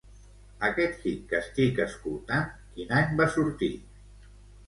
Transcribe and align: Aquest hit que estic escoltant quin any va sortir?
Aquest 0.67 1.03
hit 1.09 1.19
que 1.33 1.37
estic 1.41 1.81
escoltant 1.85 2.49
quin 2.79 2.93
any 3.01 3.13
va 3.21 3.27
sortir? 3.35 3.73